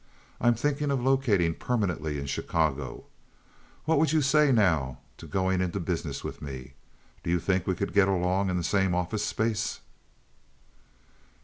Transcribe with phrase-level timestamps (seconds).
[0.41, 3.05] I'm thinking of locating permanently in Chicago.
[3.85, 6.73] What would you say now to going into business with me?
[7.21, 9.79] Do you think we could get along in the same office space?"